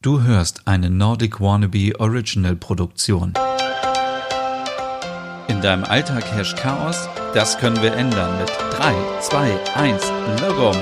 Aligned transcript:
Du 0.00 0.22
hörst 0.22 0.62
eine 0.64 0.90
Nordic 0.90 1.40
Wannabe 1.40 1.98
Original 1.98 2.54
Produktion. 2.54 3.32
In 5.48 5.60
deinem 5.60 5.82
Alltag 5.82 6.24
herrscht 6.24 6.56
Chaos? 6.56 7.08
Das 7.34 7.58
können 7.58 7.82
wir 7.82 7.92
ändern 7.94 8.38
mit 8.38 8.48
3, 8.78 8.94
2, 9.22 9.58
1, 9.74 10.12
Logom. 10.40 10.76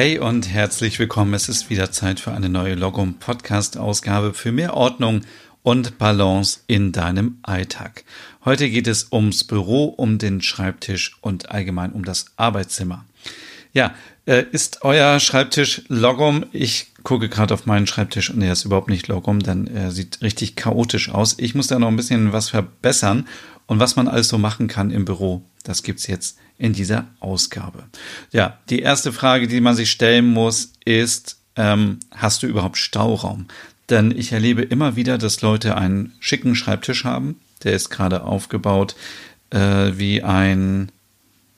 Hey 0.00 0.18
und 0.18 0.48
herzlich 0.48 0.98
willkommen. 0.98 1.34
Es 1.34 1.50
ist 1.50 1.68
wieder 1.68 1.92
Zeit 1.92 2.20
für 2.20 2.32
eine 2.32 2.48
neue 2.48 2.74
Logum 2.74 3.18
Podcast 3.18 3.76
Ausgabe 3.76 4.32
für 4.32 4.50
mehr 4.50 4.72
Ordnung 4.72 5.26
und 5.62 5.98
Balance 5.98 6.60
in 6.66 6.90
deinem 6.90 7.36
Alltag. 7.42 8.04
Heute 8.46 8.70
geht 8.70 8.86
es 8.86 9.12
ums 9.12 9.44
Büro, 9.44 9.84
um 9.84 10.16
den 10.16 10.40
Schreibtisch 10.40 11.18
und 11.20 11.50
allgemein 11.50 11.92
um 11.92 12.02
das 12.02 12.32
Arbeitszimmer. 12.38 13.04
Ja, 13.74 13.94
äh, 14.24 14.42
ist 14.50 14.86
euer 14.86 15.20
Schreibtisch 15.20 15.82
Logum? 15.88 16.46
Ich 16.52 16.94
gucke 17.02 17.28
gerade 17.28 17.52
auf 17.52 17.66
meinen 17.66 17.86
Schreibtisch 17.86 18.30
und 18.30 18.40
er 18.40 18.54
ist 18.54 18.64
überhaupt 18.64 18.88
nicht 18.88 19.06
Logum, 19.06 19.40
denn 19.40 19.66
er 19.66 19.90
sieht 19.90 20.22
richtig 20.22 20.56
chaotisch 20.56 21.10
aus. 21.10 21.34
Ich 21.36 21.54
muss 21.54 21.66
da 21.66 21.78
noch 21.78 21.88
ein 21.88 21.96
bisschen 21.96 22.32
was 22.32 22.48
verbessern 22.48 23.28
und 23.66 23.80
was 23.80 23.96
man 23.96 24.08
alles 24.08 24.28
so 24.28 24.38
machen 24.38 24.66
kann 24.66 24.92
im 24.92 25.04
Büro. 25.04 25.42
Das 25.62 25.82
gibt's 25.82 26.06
jetzt 26.06 26.38
in 26.58 26.72
dieser 26.72 27.06
Ausgabe. 27.20 27.84
Ja, 28.32 28.58
die 28.68 28.80
erste 28.80 29.12
Frage, 29.12 29.48
die 29.48 29.60
man 29.60 29.76
sich 29.76 29.90
stellen 29.90 30.26
muss, 30.26 30.72
ist, 30.84 31.38
ähm, 31.56 32.00
hast 32.10 32.42
du 32.42 32.46
überhaupt 32.46 32.76
Stauraum? 32.76 33.46
Denn 33.88 34.10
ich 34.16 34.32
erlebe 34.32 34.62
immer 34.62 34.96
wieder, 34.96 35.18
dass 35.18 35.42
Leute 35.42 35.76
einen 35.76 36.12
schicken 36.20 36.54
Schreibtisch 36.54 37.04
haben. 37.04 37.40
Der 37.64 37.72
ist 37.72 37.90
gerade 37.90 38.22
aufgebaut 38.22 38.94
äh, 39.50 39.92
wie 39.96 40.22
ein 40.22 40.90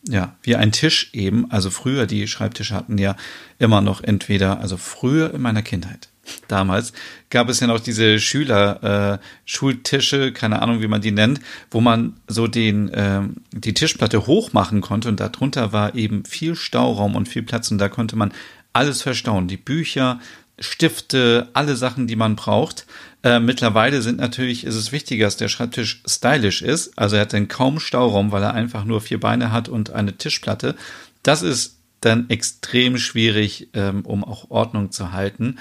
ja, 0.09 0.35
wie 0.43 0.57
ein 0.57 0.73
Tisch 0.73 1.11
eben. 1.13 1.51
Also 1.51 1.71
früher, 1.71 2.07
die 2.07 2.27
Schreibtische 2.27 2.75
hatten 2.75 2.99
ja 2.99 3.17
immer 3.59 3.81
noch 3.81 4.03
entweder, 4.03 4.59
also 4.61 4.77
früher 4.77 5.33
in 5.33 5.41
meiner 5.41 5.63
Kindheit, 5.63 6.09
damals 6.49 6.93
gab 7.31 7.49
es 7.49 7.61
ja 7.61 7.67
noch 7.67 7.81
diese 7.81 8.21
Schüler 8.21 9.19
äh, 9.21 9.27
Schultische, 9.45 10.33
keine 10.33 10.63
Ahnung, 10.63 10.81
wie 10.81 10.89
man 10.89 11.01
die 11.01 11.13
nennt, 11.13 11.41
wo 11.71 11.81
man 11.81 12.15
so 12.29 12.47
den 12.47 12.89
äh, 12.91 13.23
die 13.53 13.75
Tischplatte 13.75 14.27
hoch 14.27 14.53
machen 14.53 14.81
konnte 14.81 15.09
und 15.09 15.21
darunter 15.21 15.73
war 15.73 15.95
eben 15.95 16.25
viel 16.25 16.55
Stauraum 16.55 17.17
und 17.17 17.29
viel 17.29 17.43
Platz 17.43 17.71
und 17.71 17.79
da 17.79 17.89
konnte 17.89 18.17
man 18.17 18.33
alles 18.73 19.03
verstauen, 19.03 19.49
die 19.49 19.57
Bücher, 19.57 20.21
Stifte, 20.59 21.49
alle 21.55 21.77
Sachen, 21.77 22.07
die 22.07 22.17
man 22.17 22.37
braucht. 22.37 22.87
Äh, 23.23 23.41
mittlerweile 23.41 24.03
sind 24.03 24.19
natürlich, 24.19 24.65
ist 24.65 24.75
es 24.75 24.93
wichtiger, 24.93 25.27
dass 25.27 25.37
der 25.37 25.49
Schreibtisch 25.49 26.03
stylisch 26.07 26.63
ist. 26.63 26.99
Also 26.99 27.17
er 27.17 27.23
hat 27.23 27.33
dann 27.33 27.49
kaum 27.49 27.81
Stauraum, 27.81 28.33
weil 28.33 28.43
er 28.43 28.55
einfach 28.55 28.85
nur 28.85 29.01
vier 29.01 29.21
Beine 29.21 29.53
hat 29.53 29.69
und 29.69 29.91
eine 29.91 30.17
Tischplatte. 30.17 30.75
Das 31.23 31.43
ist 31.43 31.79
dann 32.01 32.29
extrem 32.31 32.99
schwierig, 32.99 33.69
ähm, 33.75 34.05
um 34.05 34.25
auch 34.25 34.51
Ordnung 34.51 34.91
zu 34.91 35.13
halten. 35.13 35.59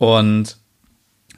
Und 0.00 0.56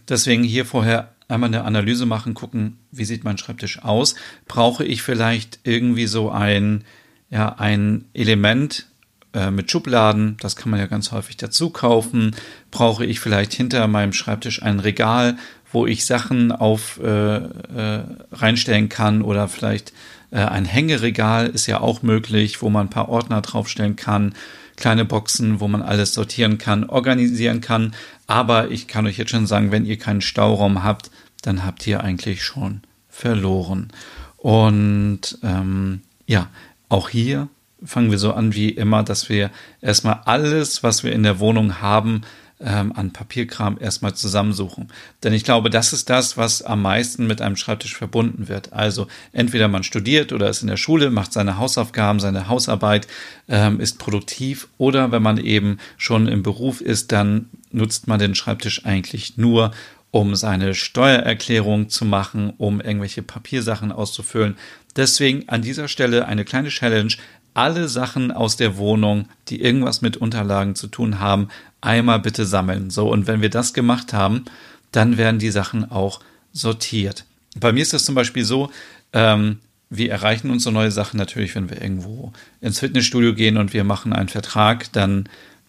deswegen 0.09 0.45
hier 0.45 0.65
vorher 0.65 1.11
einmal 1.27 1.49
eine 1.49 1.65
Analyse 1.65 2.07
machen, 2.07 2.33
gucken, 2.33 2.79
wie 2.93 3.05
sieht 3.05 3.25
mein 3.25 3.37
Schreibtisch 3.37 3.83
aus? 3.83 4.15
Brauche 4.47 4.85
ich 4.85 5.03
vielleicht 5.03 5.59
irgendwie 5.65 6.07
so 6.07 6.31
ein, 6.31 6.85
ja, 7.29 7.57
ein 7.59 8.05
Element 8.15 8.87
äh, 9.35 9.51
mit 9.51 9.69
Schubladen? 9.69 10.37
Das 10.39 10.55
kann 10.55 10.71
man 10.71 10.79
ja 10.79 10.87
ganz 10.87 11.11
häufig 11.11 11.37
dazu 11.39 11.71
kaufen. 11.71 12.37
Brauche 12.71 13.05
ich 13.05 13.19
vielleicht 13.19 13.53
hinter 13.53 13.89
meinem 13.89 14.13
Schreibtisch 14.13 14.63
ein 14.63 14.79
Regal, 14.79 15.37
wo 15.73 15.85
ich 15.85 16.07
Sachen 16.07 16.53
auf 16.53 17.01
äh, 17.03 17.39
äh, 17.39 18.05
reinstellen 18.31 18.89
kann 18.89 19.23
oder 19.23 19.49
vielleicht 19.49 19.93
äh, 20.31 20.37
ein 20.37 20.67
Hängeregal 20.67 21.49
ist 21.49 21.67
ja 21.67 21.81
auch 21.81 22.03
möglich, 22.03 22.63
wo 22.63 22.71
man 22.71 22.87
ein 22.87 22.91
paar 22.91 23.09
Ordner 23.09 23.41
draufstellen 23.41 23.97
kann 23.97 24.35
kleine 24.77 25.05
Boxen, 25.05 25.61
wo 25.61 25.69
man 25.69 25.83
alles 25.83 26.15
sortieren 26.15 26.59
kann, 26.59 26.85
organisieren 26.85 27.61
kann. 27.61 27.95
Aber 28.27 28.71
ich 28.71 28.89
kann 28.89 29.07
euch 29.07 29.19
jetzt 29.19 29.31
schon 29.31 29.47
sagen, 29.47 29.71
wenn 29.71 29.87
ihr 29.87 29.99
keinen 29.99 30.21
Stauraum 30.21 30.83
habt, 30.83 31.11
dann 31.43 31.65
habt 31.65 31.87
ihr 31.87 32.03
eigentlich 32.03 32.43
schon 32.43 32.83
verloren. 33.09 33.93
Und 34.37 35.39
ähm, 35.43 36.01
ja, 36.27 36.49
auch 36.89 37.09
hier 37.09 37.49
fangen 37.85 38.11
wir 38.11 38.19
so 38.19 38.33
an 38.33 38.55
wie 38.55 38.71
immer, 38.71 39.03
dass 39.03 39.29
wir 39.29 39.51
erstmal 39.81 40.21
alles, 40.25 40.83
was 40.83 41.05
wir 41.05 41.13
in 41.13 41.23
der 41.23 41.41
Wohnung 41.41 41.81
haben, 41.81 42.23
ähm, 42.65 42.93
an 42.95 43.13
Papierkram 43.13 43.77
erstmal 43.81 44.15
zusammensuchen. 44.15 44.89
Denn 45.23 45.33
ich 45.33 45.45
glaube, 45.45 45.71
das 45.71 45.93
ist 45.93 46.11
das, 46.11 46.37
was 46.37 46.63
am 46.63 46.83
meisten 46.83 47.27
mit 47.27 47.41
einem 47.41 47.57
Schreibtisch 47.57 47.97
verbunden 47.97 48.49
wird. 48.49 48.73
Also 48.73 49.07
entweder 49.33 49.69
man 49.69 49.83
studiert 49.83 50.33
oder 50.33 50.49
ist 50.49 50.63
in 50.63 50.69
der 50.69 50.77
Schule, 50.77 51.11
macht 51.11 51.33
seine 51.33 51.59
Hausaufgaben, 51.59 52.21
seine 52.21 52.49
Hausarbeit, 52.49 53.07
ähm, 53.49 53.81
ist 53.81 53.99
produktiv 53.99 54.69
oder 54.79 55.13
wenn 55.13 55.23
man 55.23 55.39
eben 55.39 55.79
schon 55.97 56.29
im 56.29 56.43
Beruf 56.43 56.81
ist, 56.81 57.13
dann 57.13 57.51
nutzt 57.71 58.07
man 58.07 58.19
den 58.19 58.35
Schreibtisch 58.35 58.85
eigentlich 58.85 59.37
nur, 59.37 59.73
um 60.11 60.37
seine 60.37 60.75
Steuererklärung 60.75 61.89
zu 61.89 62.05
machen, 62.05 62.53
um 62.59 62.81
irgendwelche 62.81 63.23
Papiersachen 63.23 63.91
auszufüllen. 63.91 64.57
Deswegen 64.95 65.49
an 65.49 65.63
dieser 65.63 65.89
Stelle 65.89 66.27
eine 66.27 66.45
kleine 66.45 66.69
Challenge 66.69 67.15
alle 67.55 67.89
Sachen 67.89 68.31
aus 68.31 68.57
der 68.57 68.77
Wohnung, 68.77 69.29
die 69.49 69.61
irgendwas 69.61 70.03
mit 70.03 70.17
Unterlagen 70.17 70.75
zu 70.75 70.87
tun 70.87 71.21
haben, 71.21 71.49
einmal 71.81 72.21
bitte 72.21 72.47
sammeln. 72.47 72.91
So, 72.91 73.11
und 73.11 73.27
wenn 73.27 73.43
wir 73.43 73.51
das 73.51 73.75
gemacht 73.75 74.13
haben, 74.13 74.45
dann 74.91 75.17
werden 75.17 75.39
die 75.39 75.51
Sachen 75.51 75.91
auch 75.91 76.21
sortiert. 76.53 77.25
Bei 77.59 77.73
mir 77.73 77.83
ist 77.83 77.95
es 77.95 78.05
zum 78.05 78.15
Beispiel 78.15 78.45
so, 78.45 78.71
ähm, 79.13 79.59
wir 79.91 80.11
erreichen 80.11 80.51
uns 80.51 80.65
so 80.65 80.71
neue 80.71 80.91
Sachen 80.91 81.19
natürlich, 81.19 81.55
wenn 81.55 81.69
wir 81.69 81.83
irgendwo 81.83 82.33
ins 82.61 82.79
Fitnessstudio 82.79 83.35
gehen 83.35 83.59
und 83.59 83.75
wir 83.75 83.85
machen 83.85 84.13
einen 84.15 84.31
Vertrag, 84.31 84.91
dann 84.93 85.29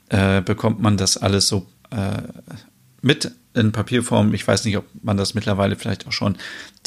äh, 0.09 0.41
bekommt 0.41 0.81
man 0.81 0.95
das 0.95 1.17
alles 1.17 1.47
so 1.47 1.67
äh, 1.89 2.21
mit 3.03 3.31
in 3.53 3.71
Papierform. 3.71 4.33
Ich 4.33 4.47
weiß 4.47 4.65
nicht, 4.65 4.77
ob 4.77 4.85
man 5.03 5.17
das 5.17 5.33
mittlerweile 5.35 5.75
vielleicht 5.75 6.07
auch 6.07 6.11
schon 6.11 6.37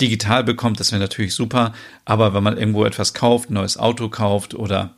digital 0.01 0.43
bekommt. 0.43 0.81
Das 0.81 0.91
wäre 0.91 1.01
natürlich 1.01 1.35
super. 1.35 1.73
Aber 2.05 2.35
wenn 2.35 2.43
man 2.43 2.59
irgendwo 2.59 2.85
etwas 2.85 3.15
kauft, 3.15 3.51
ein 3.51 3.55
neues 3.55 3.77
Auto 3.77 4.09
kauft 4.09 4.55
oder 4.55 4.95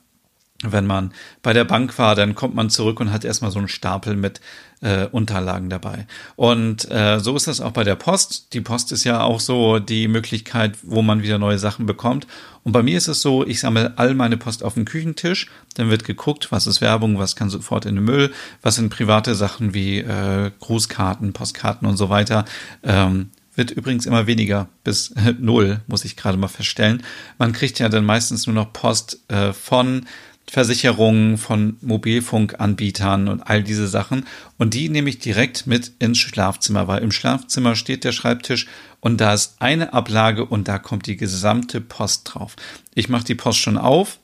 wenn 0.65 0.87
man 0.87 1.13
bei 1.43 1.53
der 1.53 1.65
Bank 1.65 1.97
war, 1.99 2.17
dann 2.17 2.35
kommt 2.35 2.55
man 2.55 2.69
zurück 2.69 2.99
und 2.99 3.13
hat 3.13 3.25
erstmal 3.25 3.53
so 3.53 3.61
einen 3.61 3.69
Stapel 3.69 4.17
mit 4.17 4.41
äh, 4.81 5.07
Unterlagen 5.07 5.71
dabei. 5.71 6.07
Und 6.35 6.91
äh, 6.91 7.21
so 7.21 7.37
ist 7.37 7.47
das 7.47 7.61
auch 7.61 7.71
bei 7.71 7.85
der 7.85 7.95
Post. 7.95 8.55
Die 8.55 8.61
Post 8.61 8.91
ist 8.91 9.05
ja 9.05 9.23
auch 9.23 9.39
so 9.39 9.79
die 9.79 10.09
Möglichkeit, 10.09 10.77
wo 10.83 11.01
man 11.03 11.23
wieder 11.23 11.39
neue 11.39 11.59
Sachen 11.59 11.87
bekommt. 11.87 12.27
Und 12.65 12.73
bei 12.73 12.83
mir 12.83 12.99
ist 12.99 13.07
es 13.07 13.23
so, 13.23 13.47
ich 13.47 13.61
sammle 13.61 13.97
all 13.97 14.15
meine 14.15 14.37
Post 14.37 14.65
auf 14.65 14.75
den 14.75 14.85
Küchentisch, 14.85 15.49
dann 15.75 15.91
wird 15.91 16.05
geguckt, 16.05 16.51
was 16.51 16.67
ist 16.67 16.81
Werbung, 16.81 17.19
was 17.19 17.37
kann 17.37 17.51
sofort 17.51 17.87
in 17.87 17.95
den 17.95 18.05
Müll, 18.05 18.33
was 18.61 18.75
sind 18.75 18.91
private 18.91 19.37
Sachen 19.37 19.75
wie 19.75 19.99
äh, 19.99 20.51
Grußkarten, 20.59 21.33
Postkarten 21.33 21.87
und 21.87 21.97
so 21.97 22.09
weiter. 22.09 22.45
Ähm, 22.83 23.31
wird 23.59 23.73
übrigens 23.73 24.07
immer 24.07 24.27
weniger 24.27 24.69
bis 24.85 25.13
null, 25.39 25.81
muss 25.89 26.05
ich 26.05 26.17
gerade 26.17 26.39
mal 26.39 26.49
feststellen. 26.49 27.03
Man 27.39 27.53
kriegt 27.53 27.79
ja 27.81 27.89
dann 27.89 28.05
meistens 28.05 28.47
nur 28.47 28.55
noch 28.55 28.73
Post 28.73 29.19
äh, 29.29 29.53
von 29.53 30.07
Versicherungen 30.51 31.37
von 31.37 31.77
Mobilfunkanbietern 31.83 33.29
und 33.29 33.43
all 33.43 33.63
diese 33.63 33.87
Sachen. 33.87 34.27
Und 34.57 34.75
die 34.75 34.89
nehme 34.89 35.11
ich 35.11 35.19
direkt 35.19 35.67
mit 35.67 35.93
ins 35.99 36.19
Schlafzimmer, 36.19 36.89
weil 36.89 37.03
im 37.03 37.13
Schlafzimmer 37.13 37.77
steht 37.77 38.05
der 38.05 38.13
Schreibtisch 38.13 38.67
und 39.01 39.21
da 39.21 39.35
ist 39.35 39.57
eine 39.61 39.93
Ablage 39.93 40.45
und 40.45 40.67
da 40.67 40.79
kommt 40.79 41.07
die 41.07 41.17
gesamte 41.17 41.81
Post 41.81 42.31
drauf. 42.33 42.57
Ich 42.95 43.09
mache 43.11 43.25
die 43.25 43.35
Post 43.35 43.59
schon 43.59 43.77
auf, 43.77 44.19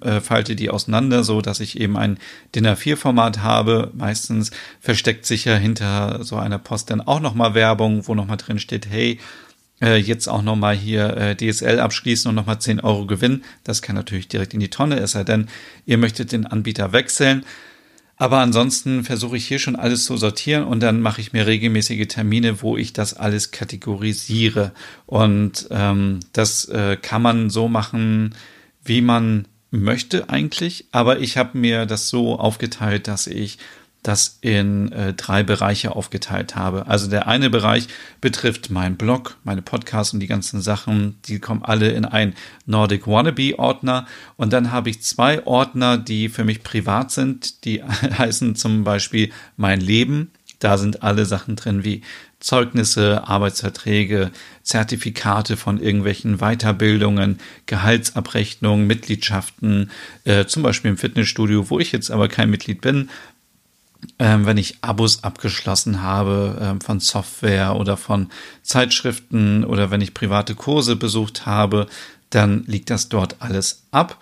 äh, 0.00 0.20
falte 0.20 0.56
die 0.56 0.70
auseinander, 0.70 1.22
so 1.22 1.42
dass 1.42 1.60
ich 1.60 1.78
eben 1.78 1.98
ein 1.98 2.18
DIN 2.54 2.66
A4-Format 2.66 3.42
habe. 3.42 3.92
Meistens 3.94 4.50
versteckt 4.80 5.26
sich 5.26 5.44
ja 5.44 5.56
hinter 5.56 6.24
so 6.24 6.36
einer 6.36 6.58
Post 6.58 6.90
dann 6.90 7.02
auch 7.02 7.20
nochmal 7.20 7.54
Werbung, 7.54 8.08
wo 8.08 8.14
nochmal 8.14 8.38
drin 8.38 8.58
steht, 8.58 8.88
hey, 8.88 9.18
äh, 9.80 9.96
jetzt 9.96 10.28
auch 10.28 10.42
nochmal 10.42 10.76
hier 10.76 11.16
äh, 11.16 11.36
DSL 11.36 11.80
abschließen 11.80 12.28
und 12.28 12.34
nochmal 12.34 12.60
10 12.60 12.80
Euro 12.80 13.06
Gewinn. 13.06 13.42
Das 13.64 13.82
kann 13.82 13.96
natürlich 13.96 14.28
direkt 14.28 14.54
in 14.54 14.60
die 14.60 14.70
Tonne, 14.70 14.98
es 14.98 15.12
sei 15.12 15.24
denn, 15.24 15.48
ihr 15.86 15.98
möchtet 15.98 16.32
den 16.32 16.46
Anbieter 16.46 16.92
wechseln. 16.92 17.44
Aber 18.16 18.38
ansonsten 18.38 19.04
versuche 19.04 19.36
ich 19.36 19.46
hier 19.46 19.60
schon 19.60 19.76
alles 19.76 20.04
zu 20.04 20.16
sortieren 20.16 20.64
und 20.64 20.80
dann 20.80 21.00
mache 21.00 21.20
ich 21.20 21.32
mir 21.32 21.46
regelmäßige 21.46 22.08
Termine, 22.08 22.62
wo 22.62 22.76
ich 22.76 22.92
das 22.92 23.14
alles 23.14 23.52
kategorisiere. 23.52 24.72
Und 25.06 25.68
ähm, 25.70 26.18
das 26.32 26.64
äh, 26.64 26.96
kann 27.00 27.22
man 27.22 27.48
so 27.48 27.68
machen, 27.68 28.34
wie 28.82 29.02
man 29.02 29.46
möchte 29.70 30.30
eigentlich. 30.30 30.86
Aber 30.90 31.20
ich 31.20 31.36
habe 31.36 31.56
mir 31.56 31.86
das 31.86 32.08
so 32.08 32.36
aufgeteilt, 32.40 33.06
dass 33.06 33.28
ich 33.28 33.58
das 34.08 34.38
in 34.40 34.90
äh, 34.92 35.12
drei 35.12 35.42
Bereiche 35.42 35.94
aufgeteilt 35.94 36.56
habe. 36.56 36.86
Also 36.86 37.10
der 37.10 37.28
eine 37.28 37.50
Bereich 37.50 37.88
betrifft 38.22 38.70
meinen 38.70 38.96
Blog, 38.96 39.36
meine 39.44 39.60
Podcasts 39.60 40.14
und 40.14 40.20
die 40.20 40.26
ganzen 40.26 40.62
Sachen, 40.62 41.18
die 41.26 41.38
kommen 41.38 41.62
alle 41.62 41.90
in 41.90 42.06
einen 42.06 42.34
Nordic 42.64 43.06
Wannabe 43.06 43.58
Ordner 43.58 44.06
und 44.36 44.54
dann 44.54 44.72
habe 44.72 44.88
ich 44.88 45.02
zwei 45.02 45.46
Ordner, 45.46 45.98
die 45.98 46.30
für 46.30 46.44
mich 46.44 46.62
privat 46.62 47.10
sind, 47.10 47.66
die 47.66 47.82
heißen 47.84 48.56
zum 48.56 48.82
Beispiel 48.82 49.30
mein 49.58 49.80
Leben 49.80 50.30
Da 50.58 50.78
sind 50.78 51.02
alle 51.02 51.24
Sachen 51.24 51.54
drin 51.54 51.84
wie 51.84 52.02
Zeugnisse, 52.40 53.28
Arbeitsverträge, 53.28 54.30
Zertifikate 54.62 55.56
von 55.56 55.80
irgendwelchen 55.80 56.38
Weiterbildungen, 56.38 57.38
Gehaltsabrechnungen, 57.66 58.86
Mitgliedschaften, 58.86 59.90
äh, 60.24 60.46
zum 60.46 60.62
Beispiel 60.62 60.92
im 60.92 60.96
Fitnessstudio, 60.96 61.68
wo 61.68 61.78
ich 61.78 61.92
jetzt 61.92 62.10
aber 62.10 62.28
kein 62.28 62.50
Mitglied 62.50 62.80
bin, 62.80 63.10
ähm, 64.18 64.46
wenn 64.46 64.56
ich 64.56 64.78
Abos 64.80 65.24
abgeschlossen 65.24 66.02
habe 66.02 66.58
ähm, 66.60 66.80
von 66.80 67.00
Software 67.00 67.76
oder 67.76 67.96
von 67.96 68.30
Zeitschriften 68.62 69.64
oder 69.64 69.90
wenn 69.90 70.00
ich 70.00 70.14
private 70.14 70.54
Kurse 70.54 70.96
besucht 70.96 71.46
habe, 71.46 71.86
dann 72.30 72.64
liegt 72.66 72.90
das 72.90 73.08
dort 73.08 73.36
alles 73.40 73.82
ab. 73.90 74.18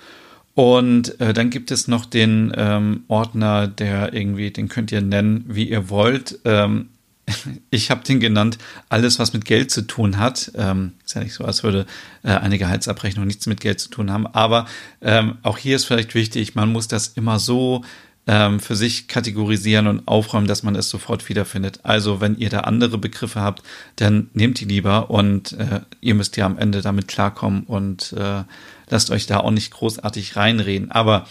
Und 0.54 1.20
äh, 1.20 1.34
dann 1.34 1.50
gibt 1.50 1.70
es 1.70 1.86
noch 1.86 2.06
den 2.06 2.50
ähm, 2.56 3.04
Ordner, 3.08 3.66
der 3.68 4.14
irgendwie, 4.14 4.50
den 4.50 4.68
könnt 4.68 4.90
ihr 4.90 5.02
nennen, 5.02 5.44
wie 5.48 5.68
ihr 5.68 5.90
wollt. 5.90 6.38
Ähm, 6.44 6.88
ich 7.70 7.90
habe 7.90 8.04
den 8.04 8.20
genannt, 8.20 8.56
alles, 8.88 9.18
was 9.18 9.34
mit 9.34 9.44
Geld 9.44 9.70
zu 9.70 9.82
tun 9.82 10.16
hat. 10.16 10.52
Ähm, 10.54 10.92
ist 11.04 11.14
ja 11.14 11.22
nicht 11.22 11.34
so, 11.34 11.44
als 11.44 11.62
würde 11.62 11.84
äh, 12.22 12.30
eine 12.30 12.56
Gehaltsabrechnung 12.56 13.26
nichts 13.26 13.46
mit 13.46 13.60
Geld 13.60 13.80
zu 13.80 13.90
tun 13.90 14.10
haben. 14.10 14.26
Aber 14.26 14.66
ähm, 15.02 15.36
auch 15.42 15.58
hier 15.58 15.76
ist 15.76 15.84
vielleicht 15.84 16.14
wichtig, 16.14 16.54
man 16.54 16.72
muss 16.72 16.88
das 16.88 17.08
immer 17.08 17.38
so 17.38 17.84
ähm, 18.26 18.60
für 18.60 18.74
sich 18.74 19.08
kategorisieren 19.08 19.86
und 19.86 20.08
aufräumen, 20.08 20.46
dass 20.46 20.62
man 20.62 20.74
es 20.74 20.90
sofort 20.90 21.28
wiederfindet. 21.28 21.80
Also 21.84 22.20
wenn 22.20 22.36
ihr 22.36 22.50
da 22.50 22.60
andere 22.60 22.98
Begriffe 22.98 23.40
habt, 23.40 23.62
dann 23.96 24.30
nehmt 24.34 24.60
die 24.60 24.64
lieber 24.64 25.10
und 25.10 25.52
äh, 25.52 25.80
ihr 26.00 26.14
müsst 26.14 26.36
ja 26.36 26.46
am 26.46 26.58
Ende 26.58 26.82
damit 26.82 27.08
klarkommen 27.08 27.62
und 27.64 28.12
äh, 28.12 28.42
lasst 28.88 29.10
euch 29.10 29.26
da 29.26 29.38
auch 29.38 29.50
nicht 29.50 29.72
großartig 29.72 30.36
reinreden. 30.36 30.90
Aber 30.90 31.26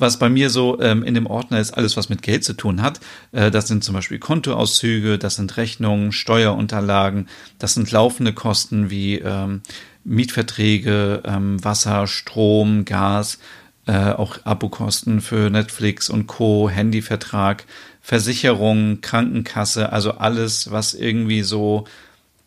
was 0.00 0.18
bei 0.18 0.28
mir 0.28 0.50
so 0.50 0.80
ähm, 0.80 1.04
in 1.04 1.14
dem 1.14 1.26
Ordner 1.26 1.60
ist, 1.60 1.72
alles, 1.72 1.96
was 1.96 2.08
mit 2.08 2.22
Geld 2.22 2.42
zu 2.42 2.54
tun 2.54 2.82
hat. 2.82 3.00
Äh, 3.32 3.50
das 3.50 3.68
sind 3.68 3.84
zum 3.84 3.94
Beispiel 3.94 4.18
Kontoauszüge, 4.18 5.18
das 5.18 5.36
sind 5.36 5.56
Rechnungen, 5.56 6.10
Steuerunterlagen, 6.10 7.28
das 7.58 7.74
sind 7.74 7.90
laufende 7.92 8.32
Kosten 8.32 8.90
wie 8.90 9.16
ähm, 9.16 9.60
Mietverträge, 10.02 11.22
ähm, 11.24 11.62
Wasser, 11.62 12.06
Strom, 12.06 12.86
Gas, 12.86 13.38
äh, 13.86 14.12
auch 14.12 14.44
Abokosten 14.44 15.20
für 15.20 15.50
Netflix 15.50 16.08
und 16.10 16.26
Co., 16.26 16.68
Handyvertrag, 16.68 17.64
Versicherung, 18.00 19.00
Krankenkasse, 19.00 19.92
also 19.92 20.12
alles, 20.12 20.70
was 20.70 20.94
irgendwie 20.94 21.42
so, 21.42 21.86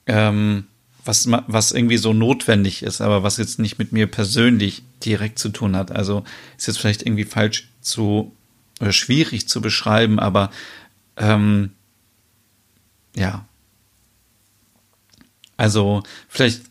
ähm, 0.05 0.65
was, 1.05 1.27
was 1.29 1.71
irgendwie 1.71 1.97
so 1.97 2.13
notwendig 2.13 2.83
ist, 2.83 3.01
aber 3.01 3.23
was 3.23 3.37
jetzt 3.37 3.59
nicht 3.59 3.77
mit 3.77 3.91
mir 3.91 4.07
persönlich 4.07 4.83
direkt 5.03 5.39
zu 5.39 5.49
tun 5.49 5.75
hat. 5.75 5.91
Also 5.91 6.23
ist 6.57 6.67
jetzt 6.67 6.79
vielleicht 6.79 7.03
irgendwie 7.03 7.25
falsch 7.25 7.67
zu, 7.81 8.31
oder 8.79 8.93
schwierig 8.93 9.47
zu 9.47 9.61
beschreiben, 9.61 10.19
aber 10.19 10.49
ähm, 11.17 11.71
ja. 13.15 13.45
Also 15.57 16.03
vielleicht, 16.27 16.61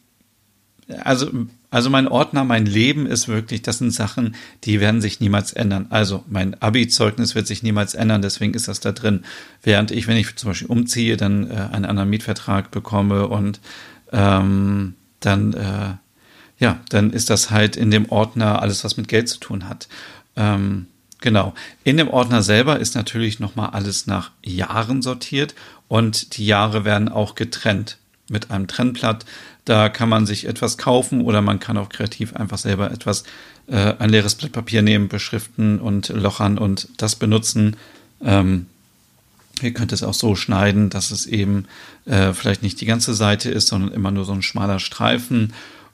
also 0.89 1.31
also 1.73 1.89
mein 1.89 2.07
Ordner, 2.07 2.45
mein 2.45 2.67
Leben 2.67 3.07
ist 3.07 3.29
wirklich, 3.29 3.63
das 3.63 3.79
sind 3.79 3.93
Sachen, 3.93 4.35
die 4.65 4.79
werden 4.79 5.01
sich 5.01 5.21
niemals 5.21 5.55
ändern. 5.55 5.87
Also 5.89 6.23
mein 6.29 6.61
Abi-Zeugnis 6.61 7.35
wird 7.35 7.47
sich 7.47 7.63
niemals 7.63 7.95
ändern, 7.95 8.21
deswegen 8.21 8.53
ist 8.53 8.69
das 8.69 8.81
da 8.81 8.93
drin. 8.93 9.25
Während 9.63 9.91
ich, 9.91 10.07
wenn 10.07 10.19
ich 10.19 10.37
zum 10.37 10.51
Beispiel 10.51 10.69
umziehe, 10.69 11.17
dann 11.17 11.51
äh, 11.51 11.55
einen 11.73 11.87
anderen 11.87 12.11
Mietvertrag 12.11 12.71
bekomme 12.71 13.27
und 13.27 13.61
ähm, 14.13 14.95
dann, 15.21 15.55
äh, 15.55 15.95
ja, 16.59 16.79
dann 16.91 17.11
ist 17.11 17.31
das 17.31 17.51
halt 17.51 17.77
in 17.77 17.91
dem 17.91 18.11
Ordner 18.11 18.61
alles, 18.61 18.85
was 18.85 18.99
mit 18.99 19.09
Geld 19.09 19.31
zu 19.31 19.41
tun 19.41 19.67
hat. 19.67 19.89
Ähm, 20.37 20.89
Genau. 21.23 21.55
In 21.85 21.99
dem 21.99 22.09
Ordner 22.09 22.43
selber 22.43 22.81
ist 22.81 22.97
natürlich 22.97 23.39
nochmal 23.39 23.71
alles 23.71 24.09
nach 24.09 24.33
Jahren 24.43 25.03
sortiert 25.03 25.55
und 25.87 26.37
die 26.37 26.47
Jahre 26.47 26.85
werden 26.85 27.09
auch 27.09 27.37
getrennt 27.37 27.99
mit 28.29 28.51
einem 28.51 28.67
Trennblatt. 28.67 29.25
Da 29.65 29.89
kann 29.89 30.09
man 30.09 30.27
sich 30.27 30.47
etwas 30.47 30.77
kaufen 30.77 31.21
oder 31.21 31.41
man 31.41 31.61
kann 31.61 31.77
auch 31.77 31.89
kreativ 31.89 32.35
einfach 32.35 32.59
selber 32.59 32.91
etwas, 32.91 33.23
äh, 33.69 33.95
ein 33.99 34.11
leeres 34.11 34.35
Blatt 34.35 34.53
Papier 34.53 34.83
nehmen, 34.83 35.09
beschriften 35.09 35.79
und 35.79 36.09
lochern 36.09 36.59
und 36.59 36.89
das 36.97 37.15
benutzen. 37.15 37.77
Ähm, 38.23 38.67
ihr 39.61 39.73
könnt 39.73 39.93
es 39.93 40.03
auch 40.03 40.15
so 40.15 40.35
schneiden, 40.35 40.91
dass 40.91 41.11
es 41.11 41.27
eben 41.27 41.67
äh, 42.07 42.33
vielleicht 42.33 42.63
nicht 42.63 42.81
die 42.81 42.87
ganze 42.87 43.15
Seite 43.15 43.51
ist, 43.51 43.69
sondern 43.69 43.93
immer 43.93 44.11
nur 44.11 44.25
so 44.25 44.33
ein 44.33 44.43
schmaler 44.43 44.81
Streifen 44.81 45.53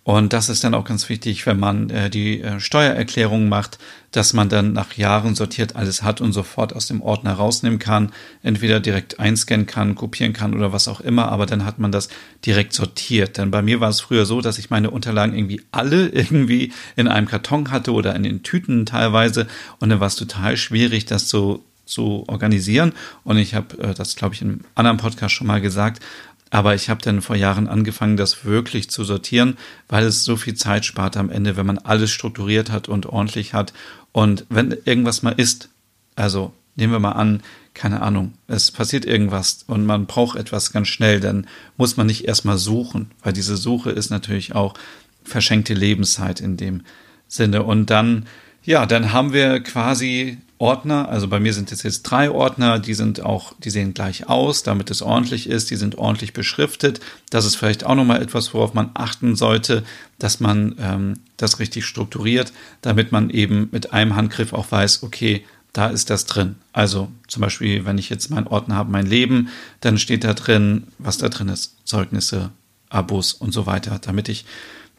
und 0.09 0.33
das 0.33 0.49
ist 0.49 0.65
dann 0.65 0.73
auch 0.73 0.87
ganz 0.87 1.11
wichtig, 1.11 1.45
wenn 1.45 1.61
man 1.61 1.91
äh, 1.91 2.09
die 2.09 2.41
äh, 2.41 2.61
Steuererklärung 2.61 3.51
macht, 3.51 3.79
dass 4.11 4.33
man 4.33 4.49
dann 4.49 4.73
nach 4.73 4.95
Jahren 4.95 5.35
sortiert 5.35 5.77
alles 5.77 6.03
hat 6.03 6.23
und 6.23 6.33
sofort 6.33 6.75
aus 6.75 6.87
dem 6.87 7.03
Ordner 7.03 7.35
rausnehmen 7.35 7.79
kann, 7.79 8.13
entweder 8.43 8.81
direkt 8.81 9.21
einscannen 9.21 9.67
kann, 9.67 9.97
kopieren 9.97 10.33
kann 10.33 10.55
oder 10.55 10.73
was 10.73 10.89
auch 10.89 11.03
immer, 11.03 11.31
aber 11.31 11.45
dann 11.45 11.67
hat 11.67 11.79
man 11.79 11.93
das 11.93 12.09
direkt 12.47 12.73
sortiert. 12.73 13.37
Denn 13.37 13.51
bei 13.51 13.61
mir 13.61 13.81
war 13.81 13.91
es 13.91 14.01
früher 14.01 14.25
so, 14.25 14.41
dass 14.41 14.57
ich 14.57 14.71
meine 14.71 14.91
Unterlagen 14.91 15.37
irgendwie 15.37 15.61
alle 15.73 16.09
irgendwie 16.09 16.73
in 16.97 17.07
einem 17.07 17.29
Karton 17.29 17.71
hatte 17.71 17.93
oder 17.93 18.17
in 18.17 18.23
den 18.23 18.43
Tüten 18.43 18.87
teilweise 18.87 19.47
und 19.79 19.91
dann 19.91 20.01
war 20.01 20.07
es 20.07 20.17
total 20.17 20.57
schwierig, 20.57 21.05
das 21.05 21.29
so 21.29 21.67
zu 21.89 22.25
organisieren. 22.29 22.93
Und 23.25 23.39
ich 23.39 23.55
habe 23.55 23.79
äh, 23.79 23.95
das, 23.95 24.15
glaube 24.15 24.35
ich, 24.35 24.43
in 24.43 24.49
einem 24.49 24.65
anderen 24.75 24.97
Podcast 24.99 25.35
schon 25.35 25.47
mal 25.47 25.61
gesagt, 25.61 26.03
aber 26.51 26.75
ich 26.75 26.89
habe 26.89 27.03
dann 27.03 27.23
vor 27.23 27.37
Jahren 27.37 27.69
angefangen, 27.69 28.17
das 28.17 28.45
wirklich 28.45 28.91
zu 28.91 29.05
sortieren, 29.05 29.59
weil 29.89 30.05
es 30.05 30.25
so 30.25 30.37
viel 30.37 30.55
Zeit 30.55 30.85
spart 30.85 31.17
am 31.17 31.31
Ende, 31.31 31.57
wenn 31.57 31.67
man 31.67 31.79
alles 31.79 32.11
strukturiert 32.11 32.71
hat 32.71 32.89
und 32.89 33.07
ordentlich 33.07 33.55
hat. 33.55 33.73
Und 34.13 34.47
wenn 34.49 34.77
irgendwas 34.85 35.23
mal 35.23 35.35
ist, 35.37 35.69
also 36.17 36.53
nehmen 36.77 36.93
wir 36.93 37.01
mal 37.01 37.13
an, 37.13 37.43
keine 37.75 38.03
Ahnung, 38.03 38.35
es 38.47 38.71
passiert 38.71 39.05
irgendwas 39.05 39.65
und 39.67 39.85
man 39.85 40.07
braucht 40.07 40.39
etwas 40.39 40.73
ganz 40.73 40.89
schnell, 40.89 41.21
dann 41.21 41.47
muss 41.77 41.97
man 41.97 42.07
nicht 42.07 42.27
erstmal 42.27 42.59
suchen, 42.59 43.11
weil 43.23 43.33
diese 43.33 43.57
Suche 43.57 43.91
ist 43.91 44.11
natürlich 44.11 44.55
auch 44.55 44.75
verschenkte 45.23 45.75
Lebenszeit 45.75 46.41
in 46.41 46.57
dem 46.57 46.83
Sinne. 47.29 47.63
Und 47.63 47.91
dann, 47.91 48.27
ja, 48.65 48.87
dann 48.87 49.13
haben 49.13 49.33
wir 49.33 49.61
quasi 49.61 50.39
Ordner. 50.59 51.09
Also 51.09 51.29
bei 51.29 51.41
mir 51.41 51.55
sind 51.55 51.71
es 51.73 51.83
jetzt 51.83 52.03
drei 52.03 52.31
Ordner, 52.31 52.79
die 52.79 52.95
sind 52.95 53.21
auch, 53.21 53.55
die 53.59 53.71
sehen 53.71 53.95
gleich 53.95 54.29
aus, 54.29 54.65
damit 54.65 54.91
es 54.91 55.03
ordentlich 55.03 55.49
ist, 55.49 55.71
die 55.71 55.77
sind 55.77 55.97
ordentlich 55.97 56.33
beschriftet. 56.33 57.01
Das 57.31 57.45
ist 57.45 57.57
vielleicht 57.57 57.85
auch 57.85 57.95
nochmal 57.95 58.21
etwas, 58.21 58.53
worauf 58.53 58.75
man 58.75 58.91
achten 58.95 59.37
sollte, 59.37 59.85
dass 60.19 60.41
man 60.41 60.75
ähm, 60.81 61.15
das 61.37 61.61
richtig 61.61 61.87
strukturiert, 61.87 62.53
damit 62.83 63.13
man 63.13 63.31
eben 63.31 63.69
mit 63.71 63.93
einem 63.93 64.17
Handgriff 64.17 64.53
auch 64.53 64.71
weiß, 64.71 65.05
okay, 65.05 65.45
da 65.73 65.89
ist 65.89 66.11
das 66.11 66.27
drin. 66.27 66.57
Also 66.73 67.09
zum 67.29 67.43
Beispiel, 67.43 67.85
wenn 67.85 67.99
ich 67.99 68.11
jetzt 68.11 68.31
meinen 68.31 68.49
Ordner 68.49 68.75
habe, 68.75 68.91
mein 68.91 69.07
Leben, 69.07 69.49
dann 69.81 69.99
steht 69.99 70.25
da 70.25 70.35
drin, 70.35 70.89
was 70.99 71.19
da 71.19 71.29
drin 71.29 71.49
ist. 71.49 71.77
Zeugnisse, 71.85 72.51
Abos 72.89 73.33
und 73.33 73.53
so 73.53 73.67
weiter, 73.67 73.99
damit 74.01 74.29
ich 74.29 74.45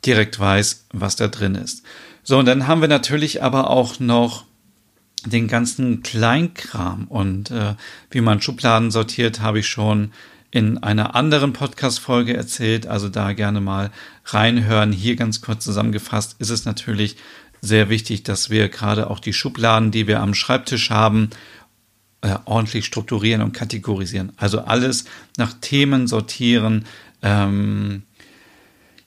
direkt 0.05 0.39
weiß, 0.39 0.85
was 0.93 1.15
da 1.15 1.27
drin 1.27 1.55
ist. 1.55 1.83
So, 2.23 2.37
und 2.37 2.45
dann 2.45 2.67
haben 2.67 2.81
wir 2.81 2.87
natürlich 2.87 3.43
aber 3.43 3.69
auch 3.69 3.99
noch 3.99 4.45
den 5.25 5.47
ganzen 5.47 6.03
Kleinkram 6.03 7.05
und 7.07 7.51
äh, 7.51 7.75
wie 8.11 8.21
man 8.21 8.41
Schubladen 8.41 8.91
sortiert, 8.91 9.41
habe 9.41 9.59
ich 9.59 9.67
schon 9.67 10.11
in 10.51 10.77
einer 10.79 11.15
anderen 11.15 11.53
Podcast-Folge 11.53 12.35
erzählt. 12.35 12.87
Also 12.87 13.09
da 13.09 13.33
gerne 13.33 13.61
mal 13.61 13.91
reinhören. 14.25 14.91
Hier 14.91 15.15
ganz 15.15 15.41
kurz 15.41 15.63
zusammengefasst 15.63 16.35
ist 16.39 16.49
es 16.49 16.65
natürlich 16.65 17.17
sehr 17.61 17.89
wichtig, 17.89 18.23
dass 18.23 18.49
wir 18.49 18.69
gerade 18.69 19.09
auch 19.09 19.19
die 19.19 19.33
Schubladen, 19.33 19.91
die 19.91 20.07
wir 20.07 20.21
am 20.21 20.33
Schreibtisch 20.33 20.89
haben, 20.89 21.29
äh, 22.21 22.35
ordentlich 22.45 22.85
strukturieren 22.85 23.41
und 23.41 23.53
kategorisieren. 23.53 24.31
Also 24.37 24.61
alles 24.61 25.05
nach 25.37 25.53
Themen 25.53 26.07
sortieren, 26.07 26.85
ähm, 27.21 28.03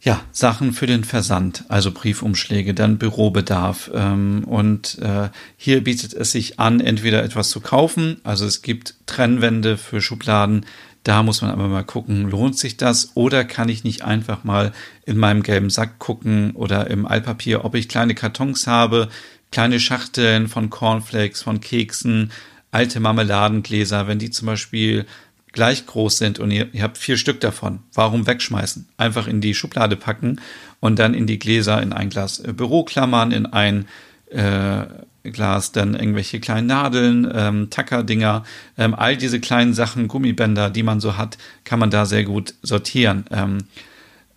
ja, 0.04 0.20
Sachen 0.32 0.72
für 0.72 0.86
den 0.86 1.04
Versand, 1.04 1.64
also 1.68 1.92
Briefumschläge, 1.92 2.74
dann 2.74 2.98
Bürobedarf. 2.98 3.88
Ähm, 3.94 4.42
und 4.44 4.98
äh, 4.98 5.28
hier 5.56 5.84
bietet 5.84 6.12
es 6.12 6.32
sich 6.32 6.58
an, 6.58 6.80
entweder 6.80 7.22
etwas 7.22 7.50
zu 7.50 7.60
kaufen, 7.60 8.20
also 8.24 8.44
es 8.44 8.62
gibt 8.62 8.96
Trennwände 9.06 9.76
für 9.76 10.00
Schubladen, 10.00 10.66
da 11.04 11.22
muss 11.22 11.40
man 11.40 11.52
aber 11.52 11.68
mal 11.68 11.84
gucken, 11.84 12.28
lohnt 12.28 12.58
sich 12.58 12.76
das 12.76 13.12
oder 13.14 13.44
kann 13.44 13.68
ich 13.68 13.84
nicht 13.84 14.02
einfach 14.02 14.44
mal 14.44 14.72
in 15.04 15.18
meinem 15.18 15.42
gelben 15.42 15.70
Sack 15.70 15.98
gucken 15.98 16.52
oder 16.52 16.88
im 16.90 17.06
Altpapier, 17.06 17.64
ob 17.64 17.74
ich 17.76 17.88
kleine 17.88 18.14
Kartons 18.14 18.66
habe, 18.66 19.08
kleine 19.52 19.78
Schachteln 19.78 20.48
von 20.48 20.70
Cornflakes, 20.70 21.42
von 21.42 21.60
Keksen, 21.60 22.32
alte 22.72 22.98
Marmeladengläser, 23.00 24.08
wenn 24.08 24.18
die 24.18 24.30
zum 24.30 24.46
Beispiel 24.46 25.06
gleich 25.52 25.86
groß 25.86 26.18
sind 26.18 26.38
und 26.38 26.50
ihr, 26.50 26.68
ihr 26.72 26.82
habt 26.82 26.98
vier 26.98 27.16
Stück 27.16 27.40
davon, 27.40 27.80
warum 27.94 28.26
wegschmeißen? 28.26 28.88
Einfach 28.96 29.26
in 29.26 29.40
die 29.40 29.54
Schublade 29.54 29.96
packen 29.96 30.40
und 30.80 30.98
dann 30.98 31.14
in 31.14 31.26
die 31.26 31.38
Gläser, 31.38 31.82
in 31.82 31.92
ein 31.92 32.10
Glas 32.10 32.40
äh, 32.40 32.52
Büroklammern, 32.52 33.32
in 33.32 33.46
ein 33.46 33.86
äh, 34.30 34.84
Glas 35.24 35.72
dann 35.72 35.94
irgendwelche 35.94 36.40
kleinen 36.40 36.66
Nadeln, 36.66 37.30
ähm, 37.32 37.70
Tackerdinger, 37.70 38.44
ähm, 38.76 38.94
all 38.94 39.16
diese 39.16 39.40
kleinen 39.40 39.74
Sachen, 39.74 40.08
Gummibänder, 40.08 40.70
die 40.70 40.82
man 40.82 41.00
so 41.00 41.16
hat, 41.16 41.38
kann 41.64 41.78
man 41.78 41.90
da 41.90 42.06
sehr 42.06 42.24
gut 42.24 42.54
sortieren. 42.62 43.24
Ähm, 43.30 43.58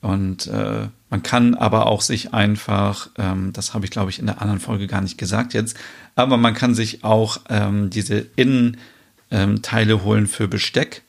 und 0.02 0.46
äh, 0.48 0.88
man 1.10 1.24
kann 1.24 1.56
aber 1.56 1.88
auch 1.88 2.02
sich 2.02 2.34
einfach, 2.34 3.10
ähm, 3.18 3.54
das 3.54 3.74
habe 3.74 3.86
ich 3.86 3.92
glaube 3.92 4.12
ich 4.12 4.20
in 4.20 4.28
der 4.28 4.42
anderen 4.42 4.60
Folge 4.60 4.86
gar 4.86 5.02
nicht 5.02 5.18
gesagt 5.18 5.54
jetzt, 5.54 5.78
aber 6.16 6.38
man 6.38 6.54
kann 6.54 6.76
sich 6.76 7.04
auch 7.04 7.40
ähm, 7.50 7.90
diese 7.90 8.26
Innen 8.36 8.78
ähm, 9.32 9.62
Teile 9.62 10.04
holen 10.04 10.28
für 10.28 10.48
Besteck. 10.48 11.02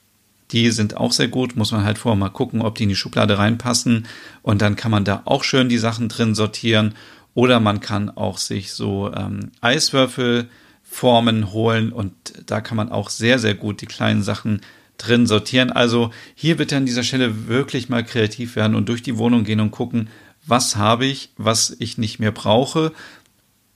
Die 0.51 0.71
sind 0.71 0.95
auch 0.95 1.11
sehr 1.11 1.27
gut, 1.27 1.55
muss 1.55 1.71
man 1.71 1.83
halt 1.83 1.97
vorher 1.97 2.17
mal 2.17 2.29
gucken, 2.29 2.61
ob 2.61 2.75
die 2.75 2.83
in 2.83 2.89
die 2.89 2.95
Schublade 2.95 3.37
reinpassen. 3.37 4.07
Und 4.41 4.61
dann 4.61 4.75
kann 4.75 4.91
man 4.91 5.03
da 5.03 5.21
auch 5.25 5.43
schön 5.43 5.69
die 5.69 5.77
Sachen 5.77 6.07
drin 6.07 6.35
sortieren. 6.35 6.95
Oder 7.33 7.59
man 7.59 7.81
kann 7.81 8.09
auch 8.09 8.37
sich 8.37 8.71
so 8.71 9.13
ähm, 9.13 9.51
Eiswürfelformen 9.61 11.51
holen 11.51 11.91
und 11.91 12.13
da 12.47 12.61
kann 12.61 12.77
man 12.77 12.91
auch 12.91 13.09
sehr, 13.09 13.37
sehr 13.37 13.53
gut 13.53 13.81
die 13.81 13.85
kleinen 13.85 14.23
Sachen 14.23 14.61
drin 14.97 15.27
sortieren. 15.27 15.71
Also 15.71 16.11
hier 16.33 16.57
bitte 16.57 16.77
an 16.77 16.85
dieser 16.87 17.03
Stelle 17.03 17.47
wirklich 17.47 17.89
mal 17.89 18.03
kreativ 18.03 18.55
werden 18.55 18.75
und 18.75 18.89
durch 18.89 19.03
die 19.03 19.17
Wohnung 19.17 19.43
gehen 19.43 19.59
und 19.59 19.71
gucken, 19.71 20.09
was 20.47 20.77
habe 20.77 21.05
ich, 21.05 21.29
was 21.37 21.75
ich 21.77 21.97
nicht 21.97 22.19
mehr 22.19 22.31
brauche 22.31 22.93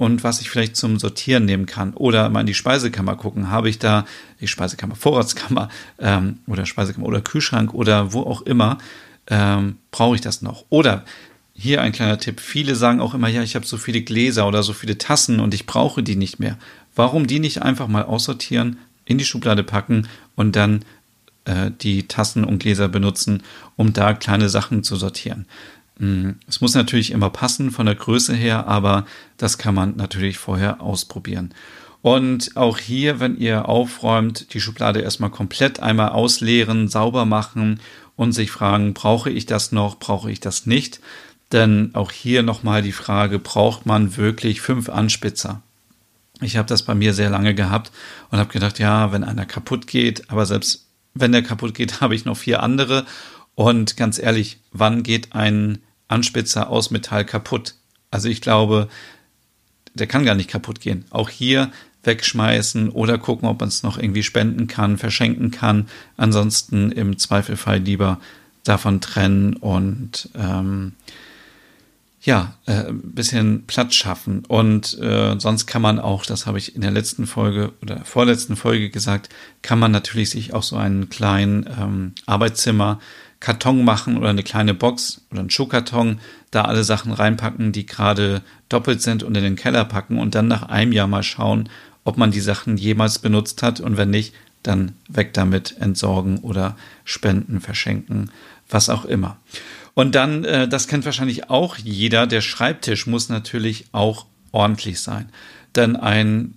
und 0.02 0.24
was 0.24 0.42
ich 0.42 0.50
vielleicht 0.50 0.76
zum 0.76 0.98
Sortieren 0.98 1.46
nehmen 1.46 1.68
kann. 1.68 1.94
Oder 1.94 2.28
mal 2.30 2.40
in 2.40 2.48
die 2.48 2.56
Speisekammer 2.56 3.16
gucken. 3.16 3.52
Habe 3.52 3.70
ich 3.70 3.78
da 3.78 4.08
die 4.40 4.48
Speisekammer, 4.48 4.96
Vorratskammer 4.96 5.70
ähm, 6.00 6.40
oder 6.48 6.66
Speisekammer 6.66 7.06
oder 7.06 7.22
Kühlschrank 7.22 7.72
oder 7.76 8.12
wo 8.12 8.22
auch 8.22 8.42
immer, 8.42 8.80
ähm, 9.28 9.78
brauche 9.92 10.16
ich 10.16 10.22
das 10.22 10.42
noch? 10.42 10.66
Oder 10.70 11.06
hier 11.54 11.84
ein 11.84 11.92
kleiner 11.92 12.18
Tipp. 12.18 12.40
Viele 12.40 12.74
sagen 12.74 13.00
auch 13.00 13.14
immer, 13.14 13.28
ja, 13.28 13.44
ich 13.44 13.54
habe 13.54 13.68
so 13.68 13.78
viele 13.78 14.02
Gläser 14.02 14.48
oder 14.48 14.64
so 14.64 14.74
viele 14.74 14.98
Tassen 14.98 15.40
und 15.40 15.54
ich 15.54 15.68
brauche 15.68 16.02
die 16.02 16.16
nicht 16.16 16.40
mehr. 16.40 16.58
Warum 16.96 17.28
die 17.28 17.40
nicht 17.40 17.62
einfach 17.62 17.88
mal 17.88 18.04
aussortieren, 18.04 18.80
in 19.06 19.20
die 19.20 19.26
Schublade 19.26 19.64
packen 19.64 20.08
und 20.36 20.56
dann 20.56 20.84
äh, 21.46 21.70
die 21.80 22.08
Tassen 22.08 22.44
und 22.44 22.58
Gläser 22.58 22.88
benutzen, 22.88 23.44
um 23.76 23.94
da 23.94 24.16
kleine 24.16 24.50
Sachen 24.50 24.84
zu 24.84 24.96
sortieren? 24.96 25.46
Mm, 26.02 26.32
es 26.48 26.62
muss 26.62 26.74
natürlich 26.74 27.12
immer 27.12 27.30
passen 27.30 27.70
von 27.70 27.86
der 27.86 27.94
Größe 27.94 28.34
her, 28.34 28.68
aber 28.68 29.06
das 29.38 29.60
kann 29.60 29.76
man 29.76 29.96
natürlich 29.98 30.40
vorher 30.40 30.82
ausprobieren. 30.82 31.54
Und 32.02 32.58
auch 32.58 32.80
hier, 32.80 33.20
wenn 33.20 33.38
ihr 33.38 33.70
aufräumt, 33.70 34.52
die 34.56 34.60
Schublade 34.60 35.02
erstmal 35.02 35.30
komplett 35.30 35.80
einmal 35.80 36.10
ausleeren, 36.10 36.88
sauber 36.88 37.26
machen 37.26 37.80
und 38.16 38.32
sich 38.32 38.50
fragen, 38.50 38.96
brauche 38.96 39.30
ich 39.30 39.46
das 39.46 39.72
noch, 39.72 40.00
brauche 40.00 40.32
ich 40.32 40.40
das 40.40 40.66
nicht? 40.66 41.00
Denn 41.52 41.92
auch 41.94 42.12
hier 42.12 42.42
nochmal 42.42 42.82
die 42.82 42.94
Frage, 42.94 43.38
braucht 43.38 43.86
man 43.86 44.18
wirklich 44.18 44.62
fünf 44.62 44.90
Anspitzer? 44.90 45.62
Ich 46.42 46.58
habe 46.58 46.68
das 46.68 46.82
bei 46.82 46.96
mir 46.96 47.14
sehr 47.14 47.30
lange 47.30 47.54
gehabt 47.54 47.92
und 48.32 48.40
habe 48.40 48.52
gedacht, 48.52 48.80
ja, 48.80 49.12
wenn 49.12 49.24
einer 49.24 49.46
kaputt 49.46 49.86
geht, 49.86 50.32
aber 50.32 50.48
selbst 50.48 50.88
wenn 51.14 51.32
der 51.32 51.44
kaputt 51.44 51.76
geht, 51.76 52.02
habe 52.02 52.16
ich 52.16 52.26
noch 52.26 52.38
vier 52.38 52.64
andere. 52.64 53.06
Und 53.54 53.98
ganz 53.98 54.18
ehrlich, 54.18 54.58
wann 54.72 55.04
geht 55.04 55.36
ein 55.36 55.78
Anspitzer 56.12 56.70
aus 56.70 56.92
Metall 56.92 57.26
kaputt? 57.26 57.76
Also 58.10 58.30
ich 58.30 58.42
glaube, 58.42 58.90
der 59.94 60.08
kann 60.08 60.26
gar 60.26 60.36
nicht 60.36 60.50
kaputt 60.50 60.82
gehen. 60.82 61.06
Auch 61.10 61.30
hier 61.30 61.72
wegschmeißen 62.04 62.90
oder 62.90 63.18
gucken, 63.18 63.48
ob 63.48 63.60
man 63.60 63.70
es 63.70 63.84
noch 63.84 63.98
irgendwie 63.98 64.24
spenden 64.24 64.68
kann, 64.68 64.98
verschenken 64.98 65.52
kann. 65.52 65.88
Ansonsten 66.18 66.92
im 66.92 67.18
Zweifelfall 67.18 67.80
lieber 67.80 68.20
davon 68.64 69.02
trennen 69.02 69.56
und 69.56 70.30
ähm, 70.36 70.94
ja, 72.24 72.54
äh, 72.68 72.88
ein 72.88 73.14
bisschen 73.14 73.66
Platz 73.66 73.96
schaffen. 73.96 74.44
Und 74.48 74.98
äh, 75.00 75.40
sonst 75.40 75.66
kann 75.66 75.82
man 75.82 76.00
auch, 76.00 76.26
das 76.26 76.46
habe 76.46 76.60
ich 76.60 76.76
in 76.76 76.82
der 76.82 76.92
letzten 76.92 77.26
Folge 77.26 77.74
oder 77.82 78.06
vorletzten 78.06 78.56
Folge 78.56 78.92
gesagt, 78.92 79.30
kann 79.64 79.80
man 79.80 79.92
natürlich 79.92 80.30
sich 80.30 80.54
auch 80.54 80.64
so 80.64 80.76
einen 80.76 81.10
kleinen 81.10 81.68
ähm, 81.80 82.14
Arbeitszimmer 82.28 83.00
Karton 83.42 83.84
machen 83.84 84.18
oder 84.18 84.30
eine 84.30 84.44
kleine 84.44 84.74
Box 84.74 85.22
oder 85.32 85.42
einen 85.42 85.50
Schuhkarton, 85.50 86.20
da 86.52 86.64
alle 86.64 86.84
Sachen 86.84 87.12
reinpacken, 87.12 87.74
die 87.74 87.86
gerade 87.86 88.42
doppelt 88.70 89.02
sind 89.02 89.24
und 89.24 89.36
in 89.36 89.44
den 89.44 89.56
Keller 89.58 89.84
packen 89.84 90.20
und 90.20 90.36
dann 90.36 90.48
nach 90.48 90.70
einem 90.70 90.94
Jahr 90.94 91.08
mal 91.08 91.24
schauen, 91.24 91.68
ob 92.06 92.18
man 92.18 92.32
die 92.32 92.40
Sachen 92.40 92.78
jemals 92.78 93.20
benutzt 93.20 93.62
hat 93.64 93.82
und 93.82 93.98
wenn 93.98 94.12
nicht, 94.12 94.34
dann 94.64 94.94
weg 95.08 95.34
damit, 95.34 95.76
entsorgen 95.80 96.38
oder 96.38 96.78
spenden, 97.04 97.62
verschenken, 97.62 98.30
was 98.70 98.90
auch 98.90 99.06
immer. 99.06 99.38
Und 99.96 100.14
dann, 100.14 100.46
äh, 100.46 100.68
das 100.68 100.88
kennt 100.88 101.04
wahrscheinlich 101.04 101.50
auch 101.50 101.78
jeder, 101.78 102.28
der 102.28 102.42
Schreibtisch 102.42 103.08
muss 103.08 103.28
natürlich 103.30 103.86
auch 103.92 104.28
ordentlich 104.52 105.00
sein. 105.00 105.30
Denn 105.76 105.96
ein 105.96 106.54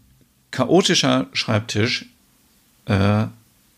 chaotischer 0.50 1.28
Schreibtisch 1.32 2.06
äh, 2.86 3.26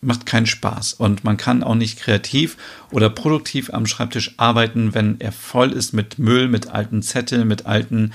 macht 0.01 0.25
keinen 0.25 0.45
Spaß 0.45 0.93
und 0.93 1.23
man 1.23 1.37
kann 1.37 1.63
auch 1.63 1.75
nicht 1.75 1.99
kreativ 1.99 2.57
oder 2.91 3.09
produktiv 3.09 3.73
am 3.73 3.85
Schreibtisch 3.85 4.35
arbeiten, 4.37 4.93
wenn 4.93 5.19
er 5.19 5.31
voll 5.31 5.71
ist 5.71 5.93
mit 5.93 6.19
Müll, 6.19 6.47
mit 6.47 6.67
alten 6.67 7.01
Zetteln, 7.01 7.47
mit 7.47 7.65
alten, 7.65 8.13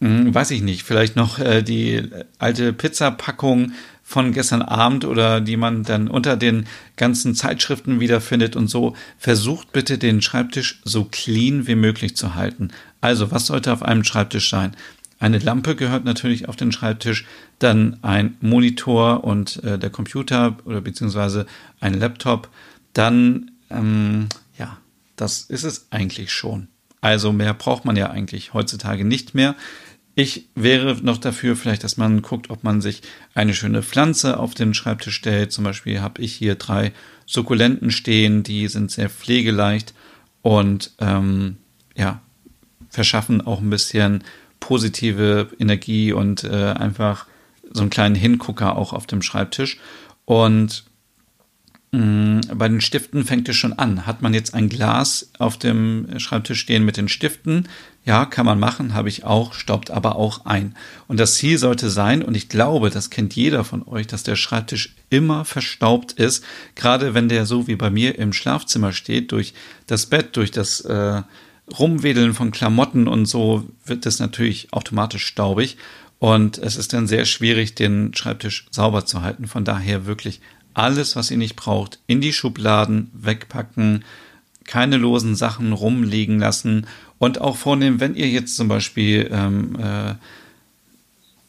mh, 0.00 0.08
hm, 0.08 0.34
weiß 0.34 0.50
ich 0.50 0.62
nicht, 0.62 0.82
vielleicht 0.82 1.16
noch 1.16 1.38
äh, 1.38 1.62
die 1.62 2.02
alte 2.38 2.72
Pizzapackung 2.72 3.72
von 4.06 4.32
gestern 4.32 4.60
Abend 4.60 5.06
oder 5.06 5.40
die 5.40 5.56
man 5.56 5.82
dann 5.82 6.08
unter 6.08 6.36
den 6.36 6.66
ganzen 6.96 7.34
Zeitschriften 7.34 8.00
wiederfindet 8.00 8.54
und 8.54 8.68
so. 8.68 8.94
Versucht 9.18 9.72
bitte 9.72 9.96
den 9.96 10.20
Schreibtisch 10.20 10.80
so 10.84 11.04
clean 11.10 11.66
wie 11.66 11.74
möglich 11.74 12.14
zu 12.14 12.34
halten. 12.34 12.68
Also, 13.00 13.30
was 13.30 13.46
sollte 13.46 13.72
auf 13.72 13.82
einem 13.82 14.04
Schreibtisch 14.04 14.50
sein? 14.50 14.76
Eine 15.18 15.38
Lampe 15.38 15.76
gehört 15.76 16.04
natürlich 16.04 16.48
auf 16.48 16.56
den 16.56 16.72
Schreibtisch, 16.72 17.24
dann 17.58 17.98
ein 18.02 18.36
Monitor 18.40 19.24
und 19.24 19.62
äh, 19.64 19.78
der 19.78 19.90
Computer 19.90 20.56
oder 20.64 20.80
beziehungsweise 20.80 21.46
ein 21.80 21.94
Laptop. 21.94 22.48
Dann, 22.92 23.52
ähm, 23.70 24.28
ja, 24.58 24.78
das 25.16 25.42
ist 25.42 25.64
es 25.64 25.86
eigentlich 25.90 26.32
schon. 26.32 26.68
Also 27.00 27.32
mehr 27.32 27.54
braucht 27.54 27.84
man 27.84 27.96
ja 27.96 28.10
eigentlich 28.10 28.54
heutzutage 28.54 29.04
nicht 29.04 29.34
mehr. 29.34 29.54
Ich 30.16 30.48
wäre 30.54 30.96
noch 31.02 31.18
dafür 31.18 31.56
vielleicht, 31.56 31.82
dass 31.82 31.96
man 31.96 32.22
guckt, 32.22 32.48
ob 32.48 32.62
man 32.62 32.80
sich 32.80 33.02
eine 33.34 33.52
schöne 33.52 33.82
Pflanze 33.82 34.38
auf 34.38 34.54
den 34.54 34.72
Schreibtisch 34.72 35.16
stellt. 35.16 35.52
Zum 35.52 35.64
Beispiel 35.64 36.00
habe 36.00 36.22
ich 36.22 36.34
hier 36.34 36.54
drei 36.54 36.92
Sukkulenten 37.26 37.90
stehen, 37.90 38.42
die 38.42 38.68
sind 38.68 38.90
sehr 38.90 39.10
pflegeleicht 39.10 39.92
und 40.42 40.92
ähm, 41.00 41.56
ja, 41.96 42.20
verschaffen 42.90 43.40
auch 43.40 43.60
ein 43.60 43.70
bisschen 43.70 44.22
positive 44.66 45.48
Energie 45.58 46.12
und 46.12 46.44
äh, 46.44 46.72
einfach 46.72 47.26
so 47.70 47.82
einen 47.82 47.90
kleinen 47.90 48.14
Hingucker 48.14 48.76
auch 48.76 48.94
auf 48.94 49.06
dem 49.06 49.20
Schreibtisch. 49.20 49.78
Und 50.24 50.84
Mm, 51.94 52.40
bei 52.52 52.66
den 52.66 52.80
Stiften 52.80 53.24
fängt 53.24 53.48
es 53.48 53.54
schon 53.54 53.72
an. 53.72 54.04
Hat 54.04 54.20
man 54.20 54.34
jetzt 54.34 54.52
ein 54.52 54.68
Glas 54.68 55.30
auf 55.38 55.58
dem 55.58 56.08
Schreibtisch 56.18 56.58
stehen 56.58 56.84
mit 56.84 56.96
den 56.96 57.06
Stiften? 57.06 57.68
Ja, 58.04 58.24
kann 58.24 58.46
man 58.46 58.58
machen, 58.58 58.94
habe 58.94 59.08
ich 59.08 59.22
auch, 59.22 59.54
staubt 59.54 59.92
aber 59.92 60.16
auch 60.16 60.44
ein. 60.44 60.74
Und 61.06 61.20
das 61.20 61.36
Ziel 61.36 61.56
sollte 61.56 61.90
sein, 61.90 62.24
und 62.24 62.36
ich 62.36 62.48
glaube, 62.48 62.90
das 62.90 63.10
kennt 63.10 63.36
jeder 63.36 63.62
von 63.62 63.86
euch, 63.86 64.08
dass 64.08 64.24
der 64.24 64.34
Schreibtisch 64.34 64.96
immer 65.08 65.44
verstaubt 65.44 66.12
ist, 66.12 66.44
gerade 66.74 67.14
wenn 67.14 67.28
der 67.28 67.46
so 67.46 67.68
wie 67.68 67.76
bei 67.76 67.90
mir 67.90 68.18
im 68.18 68.32
Schlafzimmer 68.32 68.92
steht, 68.92 69.30
durch 69.30 69.54
das 69.86 70.06
Bett, 70.06 70.36
durch 70.36 70.50
das 70.50 70.80
äh, 70.80 71.22
Rumwedeln 71.78 72.34
von 72.34 72.50
Klamotten 72.50 73.08
und 73.08 73.26
so 73.26 73.64
wird 73.84 74.06
es 74.06 74.18
natürlich 74.18 74.72
automatisch 74.72 75.24
staubig. 75.26 75.76
Und 76.18 76.58
es 76.58 76.76
ist 76.76 76.92
dann 76.92 77.06
sehr 77.06 77.24
schwierig, 77.24 77.74
den 77.74 78.14
Schreibtisch 78.14 78.66
sauber 78.70 79.04
zu 79.04 79.22
halten. 79.22 79.46
Von 79.46 79.64
daher 79.64 80.06
wirklich 80.06 80.40
alles, 80.72 81.16
was 81.16 81.30
ihr 81.30 81.36
nicht 81.36 81.56
braucht, 81.56 81.98
in 82.06 82.20
die 82.20 82.32
Schubladen 82.32 83.10
wegpacken, 83.12 84.04
keine 84.64 84.96
losen 84.96 85.36
Sachen 85.36 85.72
rumliegen 85.72 86.38
lassen 86.38 86.86
und 87.18 87.40
auch 87.40 87.56
vornehmen, 87.56 88.00
wenn 88.00 88.14
ihr 88.14 88.28
jetzt 88.28 88.56
zum 88.56 88.68
Beispiel, 88.68 89.28
ähm, 89.30 89.76
äh, 89.78 90.14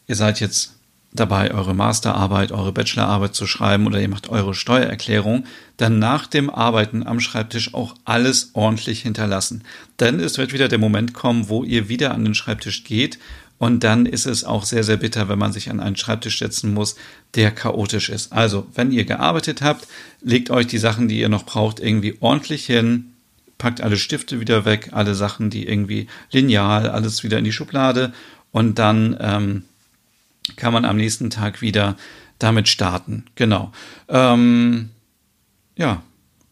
ihr 0.06 0.14
seid 0.14 0.40
jetzt 0.40 0.75
dabei, 1.20 1.52
eure 1.52 1.74
Masterarbeit, 1.74 2.52
eure 2.52 2.72
Bachelorarbeit 2.72 3.34
zu 3.34 3.46
schreiben 3.46 3.86
oder 3.86 4.00
ihr 4.00 4.08
macht 4.08 4.28
eure 4.28 4.54
Steuererklärung, 4.54 5.44
dann 5.76 5.98
nach 5.98 6.26
dem 6.26 6.50
Arbeiten 6.50 7.06
am 7.06 7.20
Schreibtisch 7.20 7.74
auch 7.74 7.94
alles 8.04 8.50
ordentlich 8.54 9.02
hinterlassen. 9.02 9.64
Denn 10.00 10.20
es 10.20 10.38
wird 10.38 10.52
wieder 10.52 10.68
der 10.68 10.78
Moment 10.78 11.14
kommen, 11.14 11.48
wo 11.48 11.64
ihr 11.64 11.88
wieder 11.88 12.14
an 12.14 12.24
den 12.24 12.34
Schreibtisch 12.34 12.84
geht 12.84 13.18
und 13.58 13.84
dann 13.84 14.04
ist 14.04 14.26
es 14.26 14.44
auch 14.44 14.64
sehr, 14.64 14.84
sehr 14.84 14.98
bitter, 14.98 15.28
wenn 15.28 15.38
man 15.38 15.52
sich 15.52 15.70
an 15.70 15.80
einen 15.80 15.96
Schreibtisch 15.96 16.38
setzen 16.38 16.74
muss, 16.74 16.96
der 17.34 17.50
chaotisch 17.50 18.10
ist. 18.10 18.32
Also, 18.32 18.66
wenn 18.74 18.92
ihr 18.92 19.04
gearbeitet 19.04 19.62
habt, 19.62 19.86
legt 20.22 20.50
euch 20.50 20.66
die 20.66 20.78
Sachen, 20.78 21.08
die 21.08 21.20
ihr 21.20 21.30
noch 21.30 21.44
braucht, 21.44 21.80
irgendwie 21.80 22.16
ordentlich 22.20 22.66
hin, 22.66 23.12
packt 23.56 23.80
alle 23.80 23.96
Stifte 23.96 24.40
wieder 24.40 24.66
weg, 24.66 24.90
alle 24.92 25.14
Sachen, 25.14 25.48
die 25.48 25.66
irgendwie 25.66 26.08
lineal, 26.30 26.90
alles 26.90 27.24
wieder 27.24 27.38
in 27.38 27.44
die 27.44 27.52
Schublade 27.52 28.12
und 28.52 28.78
dann 28.78 29.16
ähm, 29.20 29.64
kann 30.54 30.72
man 30.72 30.84
am 30.84 30.96
nächsten 30.96 31.30
Tag 31.30 31.60
wieder 31.60 31.96
damit 32.38 32.68
starten. 32.68 33.24
Genau. 33.34 33.72
Ähm, 34.08 34.90
ja. 35.76 36.02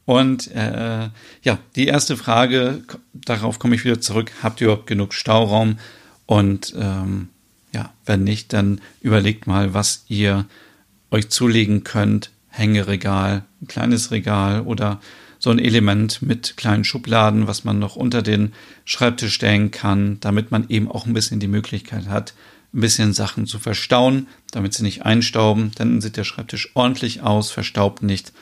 Und 0.06 0.50
äh, 0.52 1.08
ja, 1.42 1.58
die 1.76 1.86
erste 1.86 2.16
Frage, 2.16 2.82
darauf 3.14 3.58
komme 3.58 3.74
ich 3.74 3.84
wieder 3.84 4.00
zurück. 4.00 4.32
Habt 4.42 4.60
ihr 4.60 4.66
überhaupt 4.66 4.86
genug 4.86 5.14
Stauraum? 5.14 5.78
Und 6.26 6.74
ähm, 6.76 7.28
ja, 7.72 7.92
wenn 8.04 8.24
nicht, 8.24 8.52
dann 8.52 8.80
überlegt 9.00 9.46
mal, 9.46 9.72
was 9.72 10.04
ihr 10.08 10.44
euch 11.10 11.30
zulegen 11.30 11.84
könnt, 11.84 12.30
Hängeregal, 12.48 13.44
ein 13.62 13.66
kleines 13.66 14.10
Regal 14.10 14.60
oder 14.62 15.00
so 15.38 15.50
ein 15.50 15.58
Element 15.58 16.22
mit 16.22 16.56
kleinen 16.56 16.84
Schubladen, 16.84 17.46
was 17.46 17.64
man 17.64 17.78
noch 17.78 17.96
unter 17.96 18.22
den 18.22 18.52
Schreibtisch 18.84 19.34
stellen 19.34 19.70
kann, 19.70 20.18
damit 20.20 20.50
man 20.50 20.66
eben 20.68 20.90
auch 20.90 21.06
ein 21.06 21.12
bisschen 21.12 21.40
die 21.40 21.48
Möglichkeit 21.48 22.08
hat, 22.08 22.34
ein 22.74 22.80
bisschen 22.80 23.12
Sachen 23.12 23.46
zu 23.46 23.58
verstauen, 23.58 24.26
damit 24.50 24.74
sie 24.74 24.82
nicht 24.82 25.04
einstauben. 25.04 25.72
Dann 25.76 26.00
sieht 26.00 26.16
der 26.16 26.24
Schreibtisch 26.24 26.70
ordentlich 26.74 27.22
aus, 27.22 27.50
verstaubt 27.50 28.02
nicht 28.02 28.32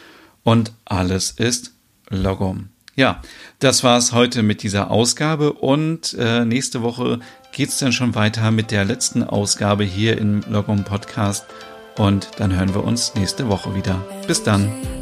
und 0.42 0.72
alles 0.84 1.32
ist 1.32 1.72
Logom. 2.08 2.68
Ja, 2.94 3.22
das 3.58 3.84
war's 3.84 4.12
heute 4.12 4.42
mit 4.42 4.62
dieser 4.62 4.90
Ausgabe 4.90 5.54
und 5.54 6.14
äh, 6.18 6.44
nächste 6.44 6.82
Woche 6.82 7.20
geht's 7.52 7.78
dann 7.78 7.92
schon 7.92 8.14
weiter 8.14 8.50
mit 8.50 8.70
der 8.70 8.84
letzten 8.84 9.22
Ausgabe 9.22 9.84
hier 9.84 10.18
im 10.18 10.42
Logom 10.48 10.84
Podcast 10.84 11.46
und 11.96 12.28
dann 12.36 12.54
hören 12.54 12.74
wir 12.74 12.84
uns 12.84 13.14
nächste 13.14 13.48
Woche 13.48 13.74
wieder. 13.74 14.04
Bis 14.26 14.42
dann. 14.42 15.01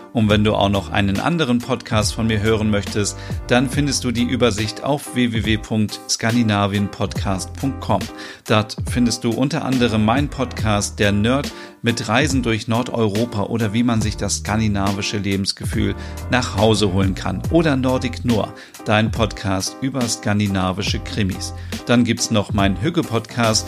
Und 0.13 0.29
wenn 0.29 0.43
du 0.43 0.53
auch 0.53 0.69
noch 0.69 0.91
einen 0.91 1.19
anderen 1.19 1.57
Podcast 1.59 2.13
von 2.13 2.27
mir 2.27 2.41
hören 2.41 2.69
möchtest, 2.69 3.17
dann 3.47 3.69
findest 3.69 4.03
du 4.03 4.11
die 4.11 4.23
Übersicht 4.23 4.83
auf 4.83 5.15
www.skandinavienpodcast.com. 5.15 8.01
Dort 8.47 8.75
findest 8.89 9.23
du 9.23 9.29
unter 9.31 9.63
anderem 9.63 10.03
meinen 10.05 10.29
Podcast 10.29 10.99
Der 10.99 11.11
Nerd 11.11 11.51
mit 11.81 12.07
Reisen 12.07 12.43
durch 12.43 12.67
Nordeuropa 12.67 13.43
oder 13.43 13.73
wie 13.73 13.83
man 13.83 14.01
sich 14.01 14.17
das 14.17 14.37
skandinavische 14.37 15.17
Lebensgefühl 15.17 15.95
nach 16.29 16.57
Hause 16.57 16.93
holen 16.93 17.15
kann. 17.15 17.41
Oder 17.51 17.75
Nordic 17.75 18.25
Nur, 18.25 18.53
dein 18.85 19.11
Podcast 19.11 19.77
über 19.81 20.01
skandinavische 20.01 20.99
Krimis. 20.99 21.53
Dann 21.85 22.03
gibt's 22.03 22.31
noch 22.31 22.53
meinen 22.53 22.81
Hügge-Podcast 22.81 23.67